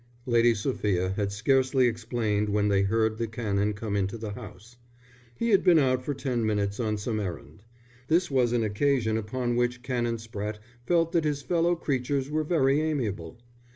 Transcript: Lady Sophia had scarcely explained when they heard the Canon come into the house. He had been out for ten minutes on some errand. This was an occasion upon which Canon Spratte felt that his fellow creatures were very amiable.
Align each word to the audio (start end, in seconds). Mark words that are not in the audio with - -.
Lady 0.25 0.55
Sophia 0.55 1.09
had 1.11 1.31
scarcely 1.31 1.85
explained 1.85 2.49
when 2.49 2.69
they 2.69 2.81
heard 2.81 3.19
the 3.19 3.27
Canon 3.27 3.71
come 3.73 3.95
into 3.95 4.17
the 4.17 4.31
house. 4.31 4.77
He 5.35 5.51
had 5.51 5.63
been 5.63 5.77
out 5.77 6.03
for 6.03 6.15
ten 6.15 6.43
minutes 6.43 6.79
on 6.79 6.97
some 6.97 7.19
errand. 7.19 7.63
This 8.07 8.31
was 8.31 8.51
an 8.51 8.63
occasion 8.63 9.15
upon 9.15 9.55
which 9.55 9.83
Canon 9.83 10.15
Spratte 10.17 10.57
felt 10.87 11.11
that 11.11 11.23
his 11.23 11.43
fellow 11.43 11.75
creatures 11.75 12.31
were 12.31 12.43
very 12.43 12.81
amiable. 12.81 13.37